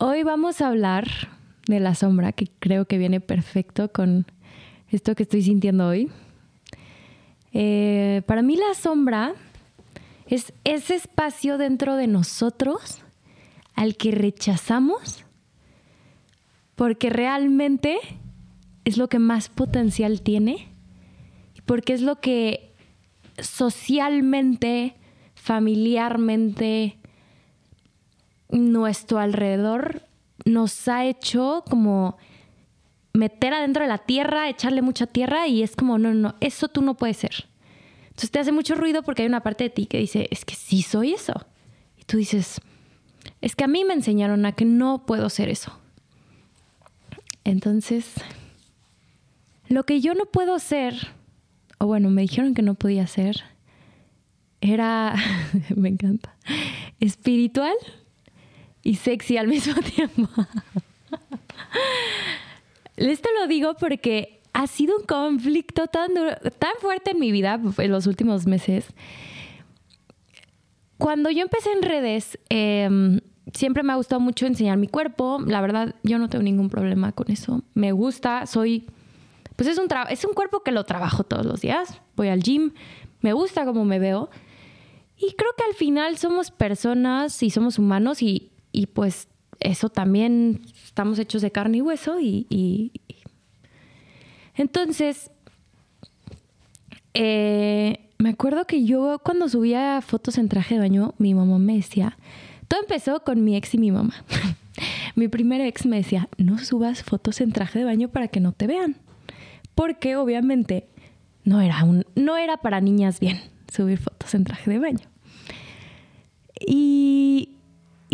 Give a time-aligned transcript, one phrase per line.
[0.00, 1.08] Hoy vamos a hablar
[1.66, 4.26] de la sombra, que creo que viene perfecto con
[4.90, 6.08] esto que estoy sintiendo hoy.
[7.52, 9.34] Eh, para mí la sombra
[10.28, 13.02] es ese espacio dentro de nosotros
[13.74, 15.24] al que rechazamos
[16.76, 17.98] porque realmente
[18.84, 20.68] es lo que más potencial tiene
[21.66, 22.72] porque es lo que
[23.40, 24.94] socialmente,
[25.34, 26.98] familiarmente,
[28.50, 30.02] nuestro alrededor
[30.44, 32.16] nos ha hecho como
[33.12, 36.82] meter adentro de la tierra, echarle mucha tierra y es como, no, no, eso tú
[36.82, 37.46] no puedes ser.
[38.08, 40.54] Entonces te hace mucho ruido porque hay una parte de ti que dice, es que
[40.54, 41.46] sí soy eso.
[41.96, 42.60] Y tú dices,
[43.40, 45.78] es que a mí me enseñaron a que no puedo ser eso.
[47.44, 48.14] Entonces,
[49.68, 50.94] lo que yo no puedo ser,
[51.78, 53.42] o bueno, me dijeron que no podía ser,
[54.60, 55.14] era,
[55.76, 56.36] me encanta,
[57.00, 57.74] espiritual
[58.82, 60.28] y sexy al mismo tiempo.
[62.96, 66.10] Esto lo digo porque ha sido un conflicto tan,
[66.58, 68.86] tan fuerte en mi vida en los últimos meses.
[70.96, 73.20] Cuando yo empecé en redes, em,
[73.54, 75.38] siempre me ha gustado mucho enseñar mi cuerpo.
[75.46, 77.62] La verdad, yo no tengo ningún problema con eso.
[77.74, 78.86] Me gusta, soy...
[79.54, 82.00] Pues es un, es un cuerpo que lo trabajo todos los días.
[82.16, 82.72] Voy al gym,
[83.20, 84.28] me gusta cómo me veo.
[85.16, 89.26] Y creo que al final somos personas y somos humanos y, y pues
[89.58, 92.92] eso también estamos hechos de carne y hueso y,
[94.54, 95.32] entonces
[97.12, 101.74] eh, me acuerdo que yo cuando subía fotos en traje de baño mi mamá me
[101.74, 102.16] decía
[102.68, 104.14] todo empezó con mi ex y mi mamá.
[105.16, 108.52] Mi primer ex me decía no subas fotos en traje de baño para que no
[108.52, 108.94] te vean
[109.74, 110.86] porque obviamente
[111.42, 113.40] no era un no era para niñas bien
[113.72, 115.08] subir fotos en traje de baño.
[116.60, 117.27] Y y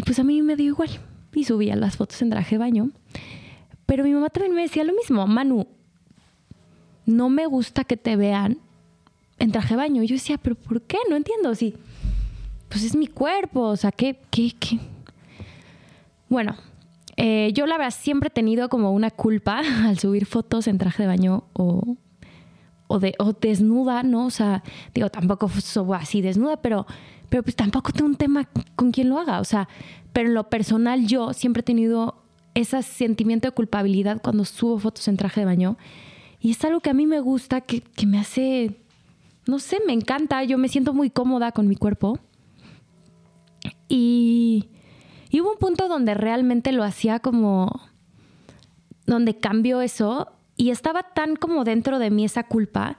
[0.05, 0.91] pues a mí me dio igual.
[1.33, 2.91] Y subía las fotos en traje de baño.
[3.87, 5.67] Pero mi mamá también me decía lo mismo, Manu,
[7.07, 8.59] no me gusta que te vean
[9.39, 10.03] en traje de baño.
[10.03, 10.99] Y yo decía, pero ¿por qué?
[11.11, 11.55] No entiendo.
[11.55, 11.75] Si,
[12.69, 14.79] pues es mi cuerpo, o sea, ¿qué, qué, qué?
[16.29, 16.57] Bueno,
[17.17, 21.03] eh, yo la verdad siempre he tenido como una culpa al subir fotos en traje
[21.03, 21.97] de baño o,
[22.87, 24.27] o, de, o desnuda, ¿no?
[24.27, 24.63] O sea,
[24.95, 26.87] digo, tampoco subo así desnuda, pero
[27.35, 29.69] pero pues tampoco tengo un tema con quien lo haga, o sea,
[30.13, 32.23] pero en lo personal yo siempre he tenido
[32.55, 35.77] ese sentimiento de culpabilidad cuando subo fotos en traje de baño
[36.39, 38.77] y es algo que a mí me gusta, que, me hace,
[39.49, 42.21] no sé, me encanta, yo me siento muy cómoda con mi cuerpo.
[43.89, 44.69] Y,
[45.29, 47.81] y hubo un punto donde realmente lo hacía como,
[49.07, 52.97] donde cambió eso y estaba tan como dentro de mí esa culpa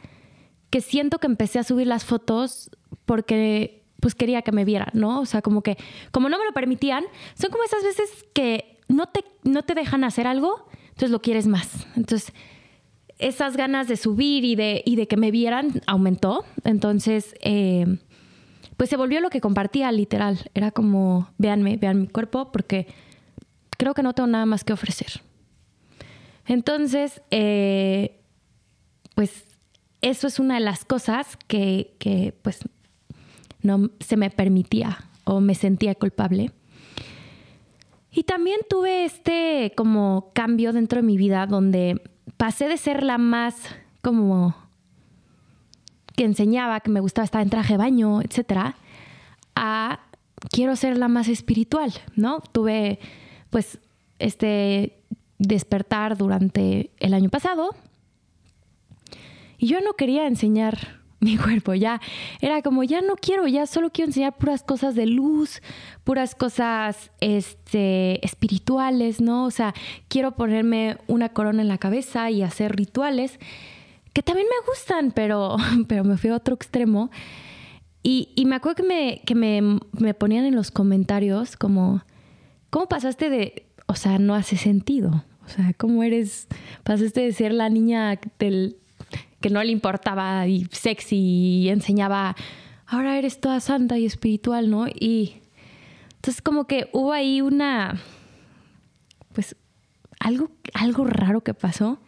[0.69, 2.69] que siento que empecé a subir las fotos
[3.05, 5.19] porque pues quería que me vieran, ¿no?
[5.19, 5.77] O sea, como que,
[6.11, 10.03] como no me lo permitían, son como esas veces que no te, no te dejan
[10.03, 11.87] hacer algo, entonces lo quieres más.
[11.95, 12.31] Entonces,
[13.17, 16.45] esas ganas de subir y de, y de que me vieran aumentó.
[16.63, 17.97] Entonces, eh,
[18.77, 20.51] pues se volvió lo que compartía, literal.
[20.53, 22.85] Era como, véanme, vean mi cuerpo, porque
[23.75, 25.23] creo que no tengo nada más que ofrecer.
[26.45, 28.21] Entonces, eh,
[29.15, 29.45] pues
[30.01, 32.59] eso es una de las cosas que, que pues
[33.65, 36.51] no se me permitía o me sentía culpable.
[38.11, 42.01] Y también tuve este como cambio dentro de mi vida donde
[42.37, 43.55] pasé de ser la más
[44.01, 44.55] como
[46.15, 48.75] que enseñaba que me gustaba estar en traje de baño, etcétera,
[49.55, 49.99] a
[50.49, 52.41] quiero ser la más espiritual, ¿no?
[52.51, 52.99] Tuve
[53.49, 53.79] pues
[54.19, 55.01] este
[55.39, 57.75] despertar durante el año pasado
[59.57, 62.01] y yo no quería enseñar mi cuerpo, ya
[62.41, 65.61] era como, ya no quiero, ya solo quiero enseñar puras cosas de luz,
[66.03, 69.45] puras cosas este, espirituales, ¿no?
[69.45, 69.73] O sea,
[70.07, 73.39] quiero ponerme una corona en la cabeza y hacer rituales
[74.15, 77.11] que también me gustan, pero, pero me fui a otro extremo.
[78.01, 82.03] Y, y me acuerdo que, me, que me, me ponían en los comentarios como,
[82.69, 85.25] ¿cómo pasaste de, o sea, no hace sentido?
[85.45, 86.47] O sea, ¿cómo eres,
[86.83, 88.77] pasaste de ser la niña del
[89.45, 92.35] que no le importaba y sexy y enseñaba,
[92.87, 94.87] ahora eres toda santa y espiritual, ¿no?
[94.87, 95.35] Y
[96.15, 98.01] entonces como que hubo ahí una,
[99.33, 99.55] pues
[100.19, 101.99] algo, algo raro que pasó.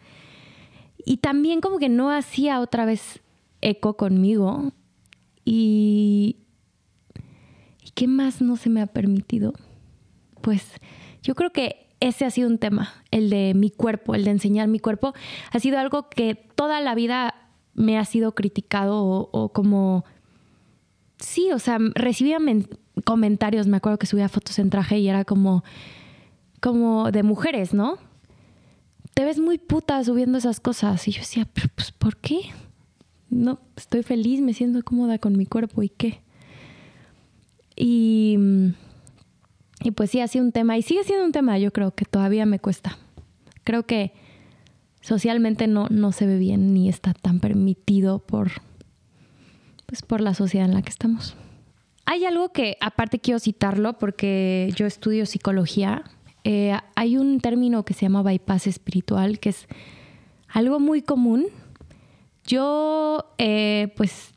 [0.96, 3.20] Y también como que no hacía otra vez
[3.60, 4.72] eco conmigo.
[5.44, 6.38] Y,
[7.84, 9.54] ¿y qué más no se me ha permitido?
[10.40, 10.72] Pues
[11.22, 14.68] yo creo que ese ha sido un tema, el de mi cuerpo, el de enseñar
[14.68, 15.14] mi cuerpo.
[15.50, 17.34] Ha sido algo que toda la vida
[17.74, 20.04] me ha sido criticado o, como...
[21.18, 22.38] Sí, o sea, recibía
[23.04, 25.64] comentarios, me acuerdo que subía fotos en traje y era como,
[26.60, 27.98] como de mujeres, ¿no?
[29.14, 31.08] Te ves muy puta subiendo esas cosas.
[31.08, 32.42] Y yo decía, pero pues, ¿por qué?
[33.30, 36.20] No, estoy feliz, me siento cómoda con mi cuerpo y qué.
[37.74, 38.38] Y,
[39.82, 42.04] y pues sí, ha sido un tema, y sigue siendo un tema, yo creo que
[42.04, 42.98] todavía me cuesta.
[43.64, 44.12] Creo que
[45.00, 48.50] socialmente no, no se ve bien ni está tan permitido por,
[49.86, 51.36] pues por la sociedad en la que estamos.
[52.06, 56.04] Hay algo que aparte quiero citarlo porque yo estudio psicología.
[56.42, 59.66] Eh, hay un término que se llama bypass espiritual, que es
[60.48, 61.46] algo muy común.
[62.44, 64.32] Yo, eh, pues,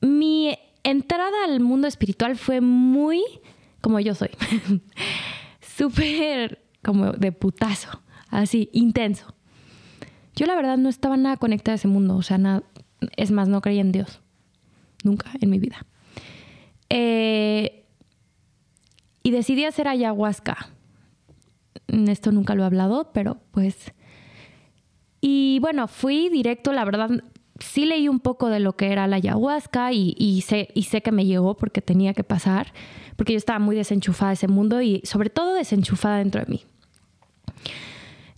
[0.00, 3.20] mi entrada al mundo espiritual fue muy
[3.84, 4.30] como yo soy.
[5.60, 8.00] Súper como de putazo,
[8.30, 9.34] así, intenso.
[10.34, 12.62] Yo la verdad no estaba nada conectada a ese mundo, o sea, nada,
[13.16, 14.20] es más, no creía en Dios
[15.04, 15.84] nunca en mi vida.
[16.88, 17.84] Eh,
[19.22, 20.70] y decidí hacer ayahuasca.
[21.88, 23.92] Esto nunca lo he hablado, pero pues...
[25.20, 27.10] Y bueno, fui directo, la verdad,
[27.58, 30.68] sí leí un poco de lo que era la ayahuasca y, sé,
[31.02, 32.72] que me llegó porque tenía que pasar,
[33.16, 36.64] porque yo estaba muy desenchufada de ese mundo y sobre todo desenchufada dentro de mí.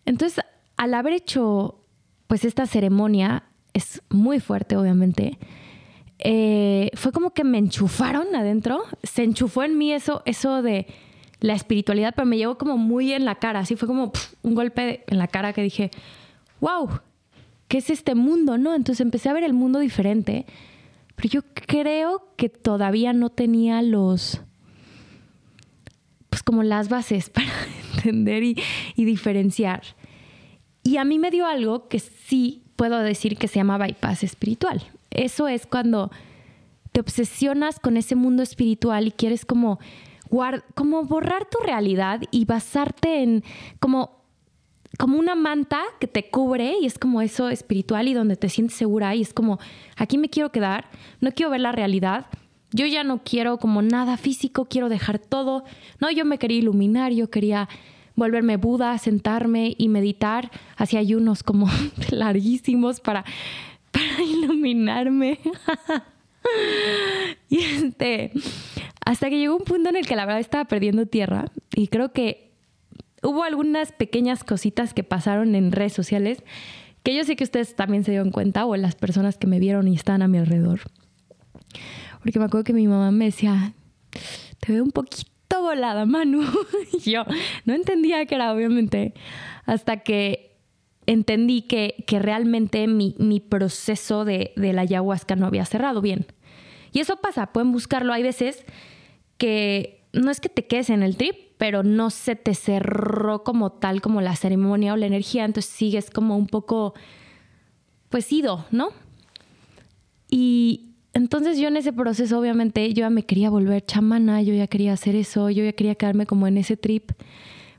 [0.05, 0.45] Entonces,
[0.77, 1.81] al haber hecho
[2.27, 5.39] pues esta ceremonia, es muy fuerte obviamente,
[6.19, 10.87] eh, fue como que me enchufaron adentro, se enchufó en mí eso, eso de
[11.41, 15.05] la espiritualidad, pero me llegó como muy en la cara, así fue como un golpe
[15.07, 15.91] en la cara que dije,
[16.61, 16.89] wow,
[17.69, 18.59] ¿qué es este mundo?
[18.59, 18.75] ¿No?
[18.75, 20.47] Entonces empecé a ver el mundo diferente,
[21.15, 24.43] pero yo creo que todavía no tenía los,
[26.31, 27.49] pues como las bases para
[27.97, 28.57] entender y,
[28.97, 29.83] diferenciar.
[30.83, 34.83] Y a mí me dio algo que sí puedo decir que se llama bypass espiritual.
[35.11, 36.11] Eso es cuando
[36.93, 39.81] te obsesionas con ese mundo espiritual y quieres como,
[40.75, 43.43] como borrar tu realidad y basarte en
[43.81, 44.25] como,
[44.96, 48.76] como una manta que te cubre y es como eso espiritual y donde te sientes
[48.76, 49.58] segura y es como,
[49.96, 50.90] aquí me quiero quedar,
[51.20, 52.26] no quiero ver la realidad.
[52.72, 55.64] Yo ya no quiero como nada físico, quiero dejar todo.
[56.00, 57.69] No, yo me quería iluminar, yo quería
[58.16, 60.50] volverme Buda, sentarme y meditar.
[60.76, 61.69] Hacía ayunos como
[62.10, 63.25] larguísimos para
[63.96, 65.38] para iluminarme.
[67.48, 68.32] y este,
[69.04, 72.12] hasta que llegó un punto en el que la verdad estaba perdiendo tierra y creo
[72.12, 72.45] que
[73.26, 76.43] hubo algunas pequeñas cositas que pasaron en redes sociales
[77.02, 79.87] que yo sé que ustedes también se dieron cuenta o las personas que me vieron
[79.87, 80.81] y están a mi alrededor.
[82.20, 83.75] Porque me acuerdo que mi mamá me decía,
[84.58, 86.43] te veo un poquito volada, Manu.
[86.93, 87.25] y yo
[87.64, 89.14] no entendía que era, obviamente,
[89.67, 90.58] hasta que
[91.06, 96.26] entendí que, que realmente mi, mi proceso de, de, la ayahuasca no había cerrado bien.
[96.93, 98.12] Y eso pasa, pueden buscarlo.
[98.12, 98.64] Hay veces
[99.38, 103.71] que no es que te quedes en el trip, pero no se te cerró como
[103.73, 106.95] tal, como la ceremonia o la energía, entonces sigues como un poco,
[108.09, 108.89] pues ido, ¿no?
[110.29, 114.67] Y entonces yo en ese proceso, obviamente, yo ya me quería volver chamana, yo ya
[114.67, 117.13] quería hacer eso, yo ya quería quedarme como en ese trip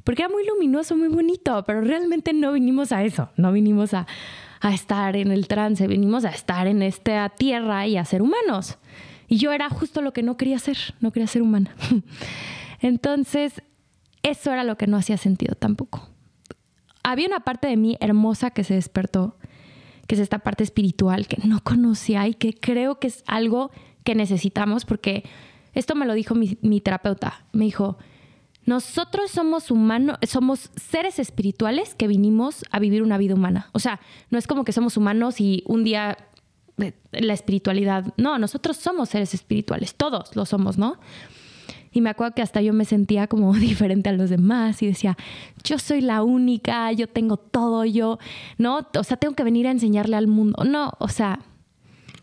[0.07, 4.07] porque era muy luminoso, muy bonito, pero realmente no vinimos a eso, no vinimos a,
[4.74, 8.78] estar en el trance, vinimos a estar en esta tierra y a ser humanos.
[9.27, 11.75] Y yo era justo lo que no quería ser, no quería ser humana.
[12.79, 13.62] Entonces,
[14.24, 16.09] eso era lo que no hacía sentido tampoco.
[17.03, 19.38] Había una parte de mí hermosa que se despertó,
[20.07, 23.72] que es esta parte espiritual que no conocía y que creo que es algo
[24.03, 25.24] que necesitamos porque
[25.74, 27.46] esto me lo dijo mi, mi terapeuta.
[27.51, 27.98] Me dijo,
[28.67, 33.69] nosotros somos humanos, somos seres espirituales que vinimos a vivir una vida humana.
[33.72, 36.17] O sea, no es como que somos humanos y un día
[37.12, 38.13] la espiritualidad.
[38.17, 41.00] No, nosotros somos seres espirituales, todos lo somos, ¿no?
[41.91, 45.17] Y me acuerdo que hasta yo me sentía como diferente a los demás y decía,
[45.63, 48.19] yo soy la única, yo tengo todo, yo,
[48.57, 48.88] ¿no?
[48.98, 50.63] O sea, tengo que venir a enseñarle al mundo.
[50.63, 51.39] No, o sea,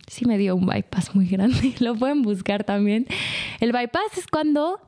[0.07, 3.07] sí me dio un bypass muy grande, lo pueden buscar también.
[3.61, 4.81] El bypass es cuando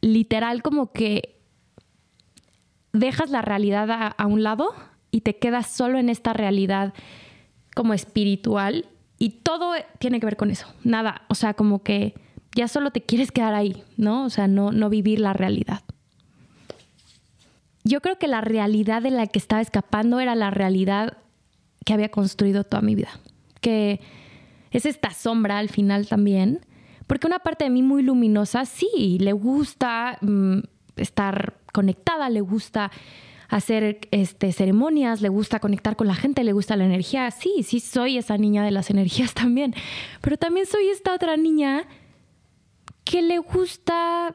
[0.00, 1.40] literal como que
[2.92, 4.74] dejas la realidad a, un lado
[5.10, 6.92] y te quedas solo en esta realidad
[7.74, 8.86] como espiritual
[9.18, 10.66] y todo tiene que ver con eso.
[10.82, 12.14] Nada, o sea, como que
[12.54, 14.24] ya solo te quieres quedar ahí, ¿no?
[14.24, 15.82] O sea, no, no vivir la realidad.
[17.82, 21.18] Yo creo que la realidad de la que estaba escapando era la realidad
[21.84, 23.10] que había construido toda mi vida,
[23.60, 24.00] que
[24.70, 26.60] es esta sombra al final también,
[27.06, 30.60] porque una parte de mí muy luminosa, sí, le gusta mm,
[30.96, 32.90] estar conectada, le gusta
[33.48, 37.30] hacer este, ceremonias, le gusta conectar con la gente, le gusta la energía.
[37.30, 39.74] Sí, sí, soy esa niña de las energías también.
[40.20, 41.86] Pero también soy esta otra niña
[43.04, 44.34] que le gusta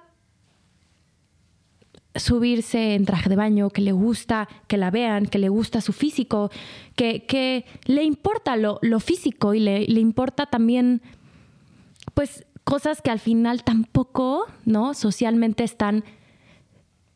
[2.16, 5.94] subirse en traje de baño, que le gusta que la vean, que le gusta su
[5.94, 6.52] físico,
[6.96, 11.02] que, que le importa lo, lo físico y le, le, importa también,
[12.14, 14.94] pues, cosas que al final tampoco, ¿no?
[14.94, 16.04] Socialmente están,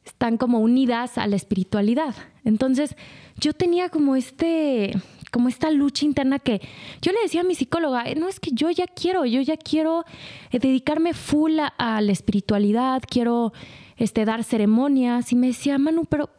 [0.06, 2.16] están como unidas a la espiritualidad.
[2.44, 2.96] Entonces,
[3.38, 4.94] yo tenía como este,
[5.32, 6.62] como esta lucha interna que
[7.02, 10.06] yo le decía a mi psicóloga, no es que yo ya quiero, yo ya quiero
[10.52, 13.54] eh, dedicarme full a, la espiritualidad, quiero
[13.98, 16.30] este, dar ceremonias y me decía, Manu, pero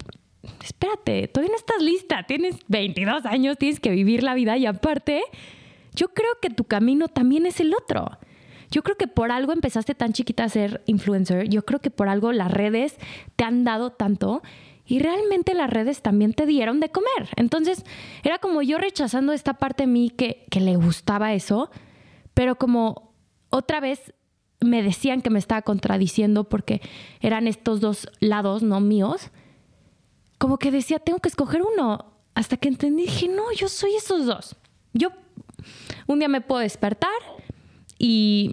[0.62, 5.22] espérate, todavía no estás lista, tienes 22 años, tienes que vivir la vida y aparte,
[5.94, 8.18] yo creo que tu camino también es el otro.
[8.74, 12.08] Yo creo que por algo empezaste tan chiquita a ser influencer, yo creo que por
[12.08, 12.96] algo las redes
[13.36, 14.42] te han dado tanto
[14.84, 17.28] y realmente las redes también te dieron de comer.
[17.36, 17.84] Entonces
[18.24, 21.70] era como yo rechazando esta parte de mí que, que le gustaba eso,
[22.34, 23.12] pero como
[23.48, 24.12] otra vez
[24.58, 26.80] me decían que me estaba contradiciendo porque
[27.20, 29.30] eran estos dos lados, no míos,
[30.38, 32.06] como que decía, tengo que escoger uno.
[32.34, 34.56] Hasta que entendí, dije, no, yo soy esos dos.
[34.92, 35.10] Yo
[36.08, 37.12] un día me puedo despertar
[37.98, 38.52] y,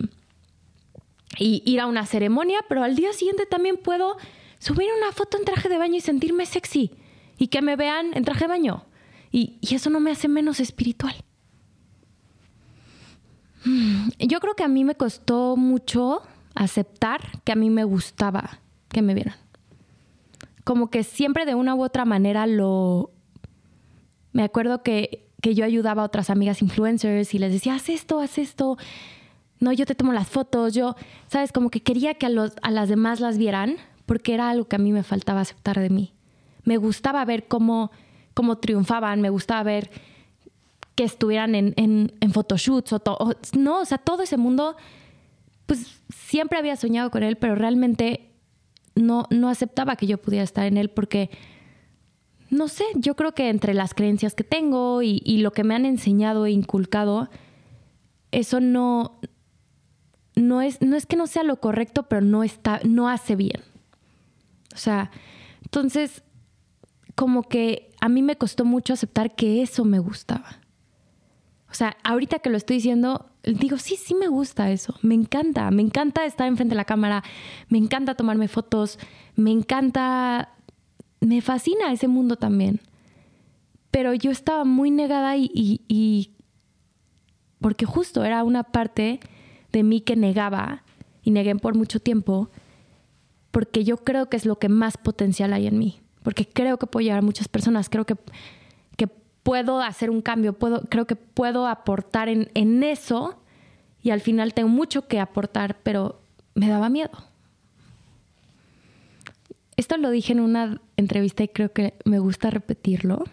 [1.37, 4.17] y ir a una ceremonia, pero al día siguiente también puedo
[4.59, 6.91] subir una foto en traje de baño y sentirme sexy
[7.37, 8.85] y que me vean en traje de baño.
[9.31, 11.15] Y, eso no me hace menos espiritual.
[13.65, 16.21] Mm, yo creo que a mí me costó mucho
[16.53, 19.35] aceptar que a mí me gustaba que me vieran.
[20.63, 23.09] Como que siempre de una u otra manera lo...
[24.33, 28.19] Me acuerdo que, que yo ayudaba a otras amigas influencers y les decía, haz esto,
[28.19, 28.77] haz esto.
[29.61, 30.73] No, yo te tomo las fotos.
[30.73, 30.95] Yo,
[31.27, 31.53] ¿sabes?
[31.53, 34.75] Como que quería que a, los, a las demás las vieran porque era algo que
[34.75, 36.13] a mí me faltaba aceptar de mí.
[36.65, 37.91] Me gustaba ver cómo,
[38.33, 39.91] cómo triunfaban, me gustaba ver
[40.95, 43.01] que estuvieran en, en, en photoshoots o,
[43.57, 44.75] no, o sea, todo ese mundo,
[45.65, 48.31] pues siempre había soñado con él, pero realmente
[48.95, 51.29] no, no aceptaba que yo pudiera estar en él porque,
[52.49, 55.75] no sé, yo creo que entre las creencias que tengo y, y lo que me
[55.75, 57.29] han enseñado e inculcado,
[58.31, 59.19] eso no,
[60.35, 63.61] no es, no es que no sea lo correcto, pero no está, no hace bien.
[64.73, 65.11] O sea,
[65.63, 66.23] entonces,
[67.15, 70.59] como que a mí me costó mucho aceptar que eso me gustaba.
[71.69, 75.71] O sea, ahorita que lo estoy diciendo, digo, sí, sí me gusta eso, me encanta,
[75.71, 77.23] me encanta estar enfrente de la cámara,
[77.69, 78.99] me encanta tomarme fotos,
[79.35, 80.53] me encanta,
[81.21, 82.81] me fascina ese mundo también.
[83.89, 86.31] Pero yo estaba muy negada y, y
[87.59, 89.19] porque justo era una parte
[89.71, 90.83] de mí que negaba
[91.23, 92.49] y negué por mucho tiempo
[93.51, 96.87] porque yo creo que es lo que más potencial hay en mí, porque creo que
[96.87, 98.15] puedo llegar a muchas personas, creo que,
[98.97, 99.07] que
[99.43, 103.37] puedo hacer un cambio, puedo, creo que puedo aportar en, en eso
[104.01, 106.21] y al final tengo mucho que aportar, pero
[106.55, 107.11] me daba miedo.
[109.75, 113.23] Esto lo dije en una entrevista y creo que me gusta repetirlo.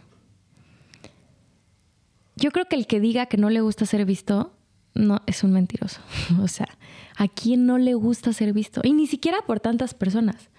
[2.37, 4.53] Yo creo que el que diga que no le gusta ser visto
[4.99, 6.01] no es un mentiroso.
[6.43, 6.69] o sea,
[7.17, 8.81] ¿a quién no le gusta ser visto?
[8.85, 10.51] Y ni siquiera por tantas personas.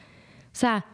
[0.52, 0.86] O sea,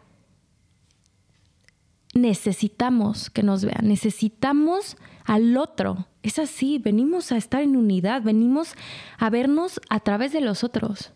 [2.13, 6.07] necesitamos que nos vean, necesitamos al otro.
[6.23, 8.73] Es así, venimos a estar en unidad, venimos
[9.17, 11.13] a vernos a través de los otros.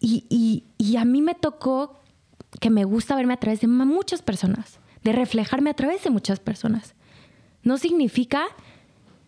[0.00, 2.00] Y, y a mí me tocó
[2.60, 6.40] que me gusta verme a través de muchas personas, de reflejarme a través de muchas
[6.40, 6.94] personas.
[7.62, 8.44] No significa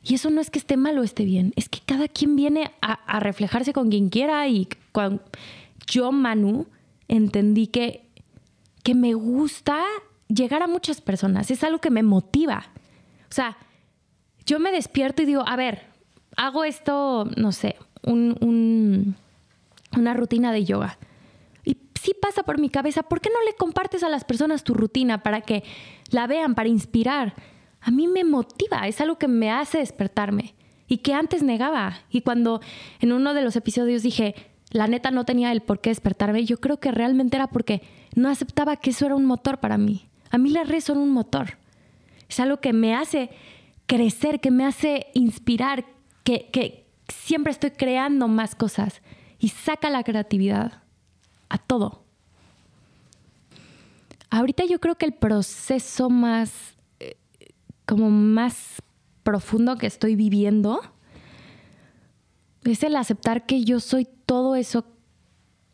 [0.02, 2.70] y eso no es que esté mal o esté bien, es que cada quien viene
[2.80, 5.22] a, reflejarse con quien quiera y cuando
[5.86, 6.66] yo, Manu,
[7.08, 8.06] entendí que,
[8.82, 9.84] que me gusta
[10.28, 12.70] llegar a muchas personas, es algo que me motiva.
[13.28, 13.58] O sea,
[14.46, 15.82] yo me despierto y digo, a ver,
[16.36, 19.16] hago esto, no sé, un,
[19.96, 20.98] una rutina de yoga.
[21.64, 24.72] Y sí pasa por mi cabeza, ¿por qué no le compartes a las personas tu
[24.72, 25.62] rutina para que
[26.10, 27.34] la vean, para inspirar?
[27.80, 30.54] A mí me motiva, es algo que me hace despertarme
[30.86, 32.00] y que antes negaba.
[32.10, 32.60] Y cuando
[33.00, 34.34] en uno de los episodios dije,
[34.70, 37.82] la neta no tenía el por qué despertarme, yo creo que realmente era porque
[38.14, 40.08] no aceptaba que eso era un motor para mí.
[40.30, 41.58] A mí las redes son un motor.
[42.28, 43.30] Es algo que me hace
[43.86, 45.84] crecer, que me hace inspirar,
[46.22, 49.02] que, siempre estoy creando más cosas
[49.40, 50.84] y saca la creatividad
[51.48, 52.04] a todo.
[54.30, 56.76] Ahorita yo creo que el proceso más
[57.90, 58.80] como más
[59.24, 60.80] profundo que estoy viviendo
[62.62, 64.84] es el aceptar que yo soy todo eso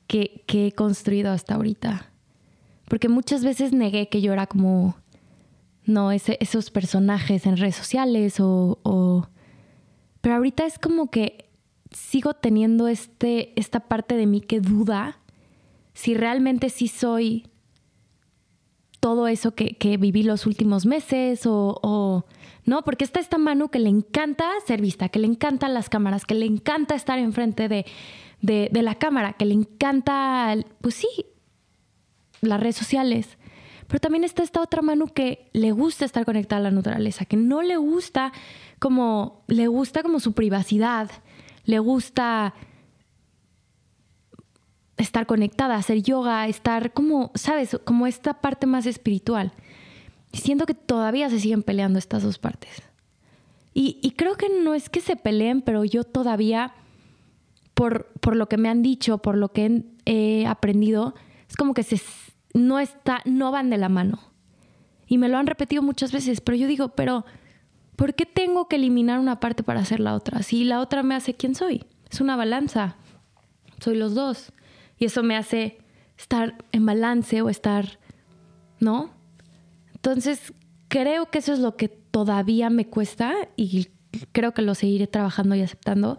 [0.07, 2.11] que, he construido hasta ahorita.
[2.89, 4.97] Porque muchas veces negué que yo era como,
[5.85, 9.29] no, esos personajes en redes sociales o, o,
[10.23, 11.51] Pero ahorita es como que
[11.91, 15.19] sigo teniendo este, esta parte de mí que duda
[15.93, 17.47] si realmente sí soy
[19.07, 22.25] todo eso que, viví los últimos meses o,
[22.65, 26.25] no, porque está esta Manu que le encanta ser vista, que le encantan las cámaras,
[26.25, 27.87] que le encanta estar enfrente de,
[28.41, 31.07] de la cámara, que le encanta, pues sí,
[32.41, 33.39] las redes sociales.
[33.87, 37.37] Pero también está esta otra Manu que le gusta estar conectada a la naturaleza, que
[37.37, 38.33] no le gusta
[38.81, 41.13] como, le gusta como su privacidad,
[41.65, 42.55] le gusta
[45.17, 47.79] estar conectada, hacer yoga, estar como, ¿sabes?
[47.85, 49.53] Como esta parte más espiritual.
[50.31, 52.83] Y siento que todavía se siguen peleando estas dos partes.
[53.73, 56.75] Y, creo que no es que se peleen, pero yo todavía,
[57.73, 61.15] por, por lo que me han dicho, por lo que he, aprendido,
[61.49, 61.99] es como que se,
[62.53, 64.19] no, está, no van de la mano.
[65.07, 67.25] Y me lo han repetido muchas veces, pero yo digo, pero
[67.97, 70.43] ¿por qué tengo que eliminar una parte para hacer la otra?
[70.43, 71.85] Si la otra me hace quién soy.
[72.11, 72.97] Es una balanza.
[73.81, 74.53] Soy los dos.
[74.99, 75.79] Y eso me hace
[76.17, 77.99] estar en balance o estar,
[78.81, 79.11] ¿no?
[79.95, 80.53] Entonces,
[80.88, 83.88] creo que eso es lo que todavía me cuesta y
[84.33, 86.19] creo que lo seguiré trabajando y aceptando,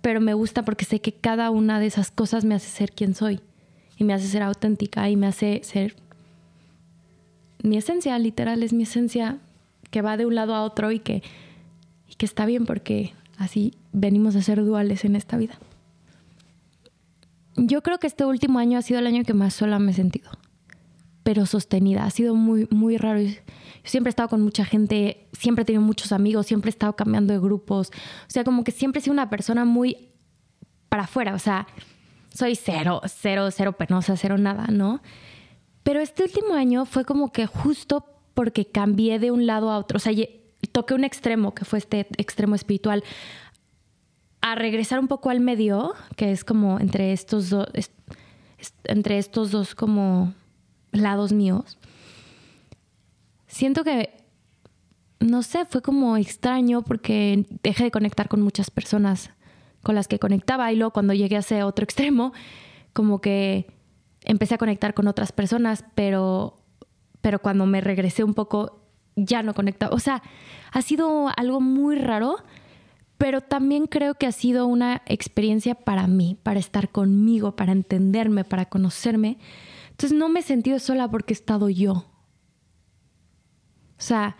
[0.00, 3.14] pero me gusta porque sé que cada una de esas cosas me hace ser quien
[3.14, 3.40] soy
[3.96, 5.96] y me hace ser auténtica y me hace ser
[7.62, 9.38] mi esencia, literal, es mi esencia
[9.90, 11.22] que va de un lado a otro y que,
[12.08, 15.58] y que está bien porque así venimos a ser duales en esta vida
[17.58, 19.94] yo creo que este último año ha sido el año que más sola me he
[19.94, 20.30] sentido,
[21.22, 22.04] pero sostenida.
[22.04, 23.20] Ha sido muy, muy raro.
[23.20, 23.34] Yo
[23.84, 27.32] siempre he estado con mucha gente, siempre he tenido muchos amigos, siempre he estado cambiando
[27.32, 27.90] de grupos.
[27.90, 30.10] O sea, como que siempre he sido una persona muy
[30.88, 31.34] para afuera.
[31.34, 31.66] O sea,
[32.32, 35.02] soy cero, cero, cero penosa, cero nada, ¿no?
[35.82, 39.96] Pero este último año fue como que justo porque cambié de un lado a otro.
[39.96, 40.12] O sea,
[40.72, 43.02] toqué un extremo, que fue este extremo espiritual,
[44.40, 47.66] a regresar un poco al medio, que es como entre estos dos,
[48.84, 50.34] entre estos dos como
[50.92, 51.78] lados míos,
[53.46, 54.14] siento que,
[55.20, 59.30] no sé, fue como extraño porque dejé de conectar con muchas personas
[59.82, 62.32] con las que conectaba y luego cuando llegué a ese otro extremo,
[62.92, 63.66] como que
[64.22, 66.58] empecé a conectar con otras personas, pero,
[67.20, 68.80] pero cuando me regresé un poco
[69.16, 69.94] ya no conectaba.
[69.94, 70.22] O sea,
[70.70, 72.36] ha sido algo muy raro
[73.18, 78.44] pero también creo que ha sido una experiencia para mí, para estar conmigo, para entenderme,
[78.44, 79.38] para conocerme.
[79.90, 81.92] Entonces no me he sentido sola porque he estado yo.
[81.92, 84.36] O sea,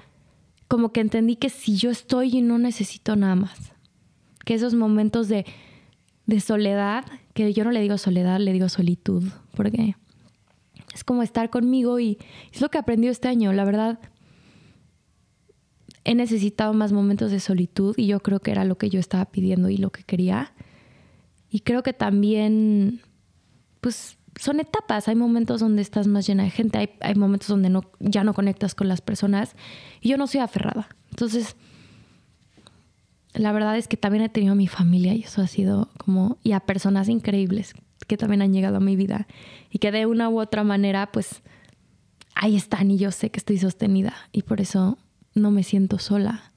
[0.69, 3.73] como que entendí que si yo estoy y no necesito nada más.
[4.45, 5.45] Que esos momentos de,
[6.27, 9.25] de soledad, que yo no le digo soledad, le digo solitud,
[9.57, 9.97] porque
[10.95, 12.19] es como estar conmigo y
[12.53, 13.53] es lo que he aprendido este año.
[13.53, 13.99] La verdad,
[16.05, 19.27] he necesitado más momentos de solitud y yo creo que era lo que yo estaba
[19.27, 20.53] pidiendo y lo que quería.
[21.51, 23.01] Y creo que también,
[23.81, 27.71] pues son etapas, hay momentos donde estás más llena de gente, hay, hay momentos donde
[27.71, 29.57] no, ya no conectas con las personas
[30.01, 30.89] y yo no soy aferrada.
[31.11, 31.57] Entonces,
[33.35, 36.39] la verdad es que también he tenido a mi familia y eso ha sido como,
[36.43, 37.75] y a personas increíbles
[38.07, 39.27] que también han llegado a mi vida
[39.71, 41.43] y que de una u otra manera, pues
[42.35, 44.99] ahí están y yo sé que estoy sostenida y por eso
[45.39, 46.53] no me siento sola.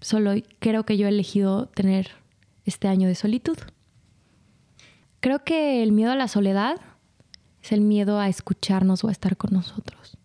[0.00, 2.10] Solo creo que yo he elegido tener
[2.64, 3.58] este año de solitud.
[5.20, 6.80] Creo que el miedo a la soledad
[7.62, 10.16] es el miedo a escucharnos o a estar con nosotros.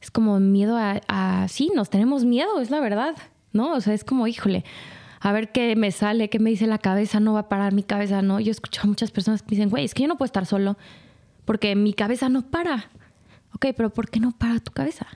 [0.00, 3.16] Es como miedo a, sí, nos tenemos miedo, es la verdad,
[3.52, 3.74] ¿no?
[3.74, 4.64] O sea, es como, híjole,
[5.20, 7.82] a ver qué me sale, qué me dice la cabeza, no va a parar mi
[7.82, 8.38] cabeza, ¿no?
[8.38, 10.76] Yo escucho a muchas personas que dicen, güey, es que yo no puedo estar solo
[11.44, 12.90] porque mi cabeza no para.
[13.54, 15.06] Ok, pero ¿por qué no para tu cabeza?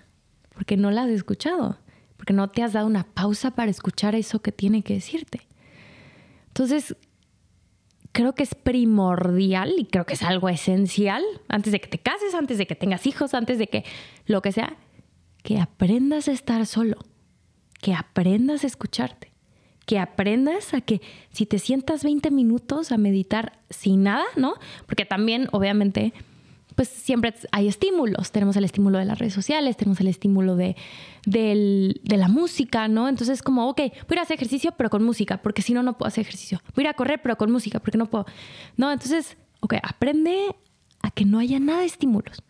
[0.61, 1.79] Porque no la has escuchado,
[2.18, 5.49] porque no te has dado una pausa para escuchar eso que tiene que decirte.
[6.49, 6.96] Entonces,
[8.12, 12.35] creo que es primordial y creo que es algo esencial antes de que te cases,
[12.35, 13.87] antes de que tengas hijos, antes de que
[14.27, 14.77] lo que sea,
[15.42, 16.99] que aprendas a estar solo,
[17.81, 19.33] que aprendas a escucharte,
[19.87, 24.57] que aprendas a que si te sientas 20 minutos a meditar sin nada, ¿no?
[24.85, 26.12] Porque también, obviamente,
[26.81, 28.33] pues siempre hay estímulos.
[28.33, 30.75] Tenemos el estímulo de las redes sociales, tenemos el estímulo de,
[32.07, 33.07] la música, ¿no?
[33.07, 36.09] Entonces, como, ok, voy a hacer ejercicio, pero con música, porque si no, no puedo
[36.09, 36.62] hacer ejercicio.
[36.75, 38.25] Voy a correr, pero con música, porque no puedo.
[38.79, 40.57] No, entonces, ok, aprende
[41.03, 42.43] a que no haya nada de estímulos,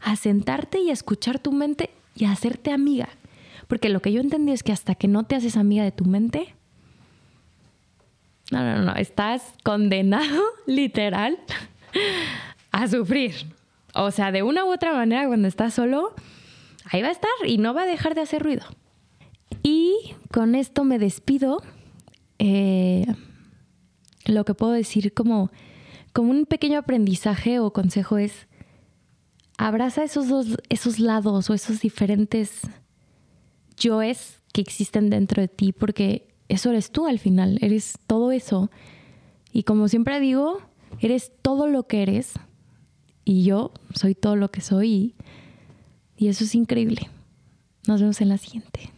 [0.00, 3.08] a sentarte y a escuchar tu mente y a hacerte amiga.
[3.66, 6.04] Porque lo que yo entendí es que hasta que no te haces amiga de tu
[6.04, 6.54] mente,
[8.52, 11.40] no, no, no, estás condenado, literal,
[12.70, 13.53] a sufrir.
[13.94, 16.14] O sea, de una u otra manera, cuando estás solo,
[16.84, 18.64] ahí va a estar y no va a dejar de hacer ruido.
[19.62, 21.62] Y con esto me despido.
[22.38, 23.06] Eh,
[24.26, 25.50] lo que puedo decir como,
[26.12, 28.48] como un pequeño aprendizaje o consejo es,
[29.58, 32.62] abraza esos dos, esos lados o esos diferentes
[33.76, 38.70] yoes que existen dentro de ti, porque eso eres tú al final, eres todo eso.
[39.52, 40.58] Y como siempre digo,
[41.00, 42.34] eres todo lo que eres
[43.24, 45.14] y yo soy todo lo que soy
[46.16, 47.10] y, eso es increíble.
[47.86, 48.90] Nos vemos en la siguiente.